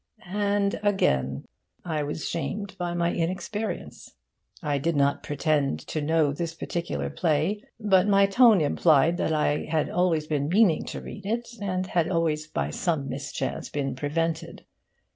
[0.25, 1.45] And again
[1.85, 4.15] I was shamed by my inexperience.
[4.63, 9.65] I did not pretend to know this particular play, but my tone implied that I
[9.69, 14.65] had always been meaning to read it and had always by some mischance been prevented.